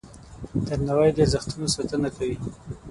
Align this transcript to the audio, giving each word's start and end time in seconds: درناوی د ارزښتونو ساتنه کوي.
درناوی 0.65 1.11
د 1.13 1.17
ارزښتونو 1.23 1.67
ساتنه 1.75 2.09
کوي. 2.15 2.35